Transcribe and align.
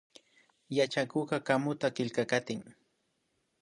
Yachakukka 0.77 1.37
kamuta 1.47 1.87
killkakatin 1.95 2.61